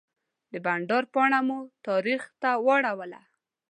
د 0.51 0.53
بانډار 0.65 1.03
پاڼه 1.13 1.39
مو 1.47 1.59
تاریخ 1.87 2.21
ته 2.41 2.49
واړوله. 2.65 3.21